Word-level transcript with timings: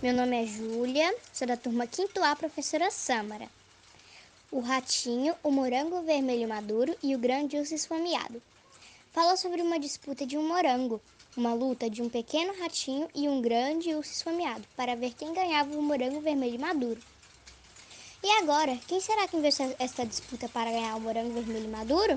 Meu 0.00 0.14
nome 0.14 0.40
é 0.40 0.46
Júlia, 0.46 1.12
sou 1.32 1.44
da 1.44 1.56
turma 1.56 1.84
5 1.90 2.22
A, 2.22 2.36
professora 2.36 2.88
Sâmara. 2.88 3.48
O 4.48 4.60
ratinho, 4.60 5.34
o 5.42 5.50
morango 5.50 6.00
vermelho 6.02 6.48
maduro 6.48 6.96
e 7.02 7.16
o 7.16 7.18
grande 7.18 7.56
urso 7.56 7.74
esfomeado. 7.74 8.40
Fala 9.10 9.36
sobre 9.36 9.60
uma 9.60 9.76
disputa 9.76 10.24
de 10.24 10.38
um 10.38 10.46
morango, 10.46 11.00
uma 11.36 11.52
luta 11.52 11.90
de 11.90 12.00
um 12.00 12.08
pequeno 12.08 12.56
ratinho 12.60 13.08
e 13.12 13.28
um 13.28 13.42
grande 13.42 13.92
urso 13.92 14.12
esfomeado 14.12 14.62
para 14.76 14.94
ver 14.94 15.14
quem 15.18 15.34
ganhava 15.34 15.76
o 15.76 15.82
morango 15.82 16.20
vermelho 16.20 16.60
maduro. 16.60 17.00
E 18.22 18.30
agora, 18.38 18.78
quem 18.86 19.00
será 19.00 19.26
que 19.26 19.40
venceu 19.40 19.74
esta 19.80 20.06
disputa 20.06 20.48
para 20.48 20.70
ganhar 20.70 20.94
o 20.94 21.00
morango 21.00 21.32
vermelho 21.32 21.68
maduro? 21.68 22.16